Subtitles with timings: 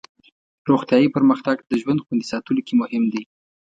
[0.69, 3.23] روغتیایي پرمختګ د ژوند خوندي ساتلو کې مهم دی.